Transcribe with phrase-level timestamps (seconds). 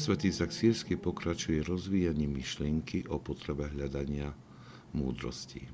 [0.00, 4.32] Svetý Zaksírsky pokračuje rozvíjaním myšlienky o potrebe hľadania
[4.96, 5.68] múdrosti.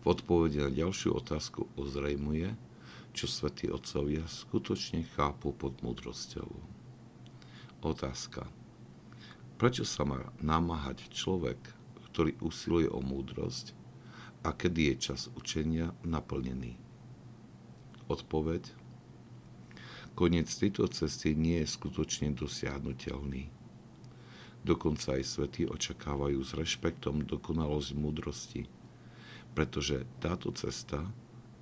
[0.00, 2.56] V odpovede na ďalšiu otázku ozrejmuje,
[3.12, 6.48] čo svätí otcovia skutočne chápu pod múdrosťou.
[7.84, 8.48] Otázka.
[9.60, 11.60] Prečo sa má namáhať človek,
[12.08, 13.76] ktorý usiluje o múdrosť
[14.48, 16.80] a kedy je čas učenia naplnený?
[18.08, 18.85] Odpoveď
[20.16, 23.52] Koniec tejto cesty nie je skutočne dosiahnutelný.
[24.64, 28.64] Dokonca aj svety očakávajú s rešpektom dokonalosť múdrosti,
[29.52, 31.04] pretože táto cesta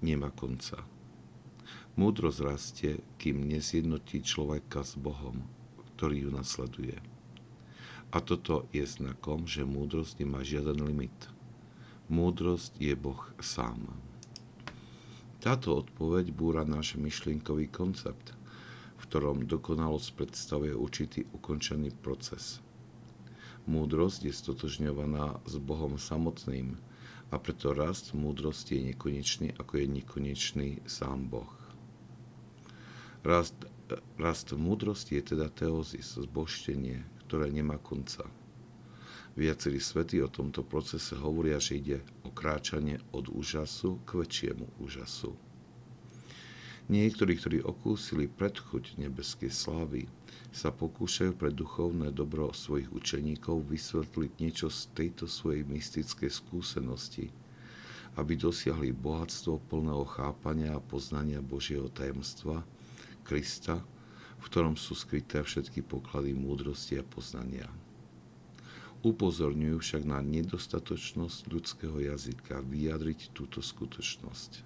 [0.07, 0.87] nemá konca.
[1.99, 5.43] Múdrosť rastie, kým nezjednotí človeka s Bohom,
[5.99, 7.03] ktorý ju nasleduje.
[8.15, 11.27] A toto je znakom, že múdrosť nemá žiaden limit.
[12.07, 13.99] Múdrosť je Boh sám.
[15.43, 18.31] Táto odpoveď búra náš myšlienkový koncept–
[19.05, 22.65] ktorom dokonalosť predstavuje určitý ukončený proces.
[23.69, 26.81] Múdrosť je stotožňovaná s Bohom samotným
[27.33, 31.53] a preto rast múdrosti je nekonečný, ako je nekonečný sám Boh.
[33.25, 33.57] Rast,
[34.21, 38.29] rast múdrosti je teda teozis, zboštenie, ktoré nemá konca.
[39.35, 45.35] Viacerí svety o tomto procese hovoria, že ide o kráčanie od úžasu k väčšiemu úžasu.
[46.85, 50.05] Niektorí, ktorí okúsili predchuť nebeskej slávy,
[50.53, 57.33] sa pokúšajú pre duchovné dobro svojich učeníkov vysvetliť niečo z tejto svojej mystickej skúsenosti,
[58.15, 62.63] aby dosiahli bohatstvo plného chápania a poznania Božieho tajemstva,
[63.25, 63.81] Krista,
[64.39, 67.67] v ktorom sú skryté všetky poklady múdrosti a poznania.
[69.01, 74.61] Upozorňujú však na nedostatočnosť ľudského jazyka vyjadriť túto skutočnosť.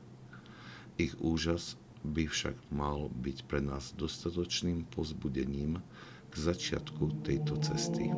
[0.98, 1.78] Ich úžas
[2.08, 5.84] by však mal byť pre nás dostatočným pozbudením
[6.28, 8.08] k začiatku tejto cesty.